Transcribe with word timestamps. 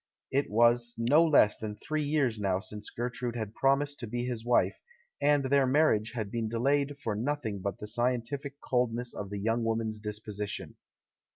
It 0.31 0.49
was 0.49 0.95
no 0.97 1.23
less 1.23 1.59
than 1.59 1.75
three 1.75 2.01
years 2.03 2.39
now 2.39 2.59
since 2.59 2.89
Gertrude 2.89 3.35
had 3.35 3.53
promised 3.53 3.99
to 3.99 4.07
be 4.07 4.25
his 4.25 4.43
wife, 4.43 4.81
and 5.21 5.45
their 5.45 5.67
marriage 5.67 6.13
had 6.13 6.31
been 6.31 6.49
delayed 6.49 6.95
by 7.05 7.13
nothing 7.13 7.59
but 7.59 7.77
the 7.77 7.85
scientific 7.85 8.55
cold 8.67 8.95
ness 8.95 9.13
of 9.13 9.29
the 9.29 9.37
young 9.37 9.63
woman's 9.63 9.99
disposition. 9.99 10.73